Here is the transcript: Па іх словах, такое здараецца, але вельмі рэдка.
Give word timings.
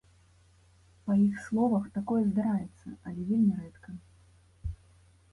Па 1.09 1.13
іх 1.25 1.35
словах, 1.47 1.83
такое 1.97 2.21
здараецца, 2.29 2.87
але 3.11 3.21
вельмі 3.31 3.53
рэдка. 3.59 3.89